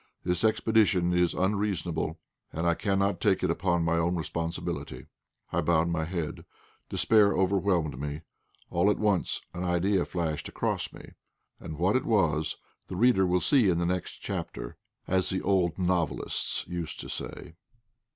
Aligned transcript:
This 0.23 0.43
expedition 0.43 1.13
is 1.13 1.35
unreasonable, 1.35 2.17
and 2.51 2.65
I 2.65 2.73
cannot 2.73 3.21
take 3.21 3.43
it 3.43 3.51
upon 3.51 3.83
my 3.83 3.97
own 3.97 4.15
responsibility." 4.15 5.05
I 5.53 5.61
bowed 5.61 5.89
my 5.89 6.05
head; 6.05 6.43
despair 6.89 7.37
overwhelmed 7.37 7.99
me. 7.99 8.21
All 8.71 8.89
at 8.89 8.97
once 8.97 9.41
an 9.53 9.63
idea 9.63 10.03
flashed 10.05 10.47
across 10.47 10.91
me, 10.91 11.11
and 11.59 11.77
what 11.77 11.95
it 11.95 12.05
was 12.05 12.57
the 12.87 12.95
reader 12.95 13.27
will 13.27 13.41
see 13.41 13.69
in 13.69 13.77
the 13.77 13.85
next 13.85 14.13
chapter, 14.13 14.75
as 15.07 15.29
the 15.29 15.43
old 15.43 15.77
novelists 15.77 16.65
used 16.67 16.99
to 17.01 17.07
say. 17.07 17.53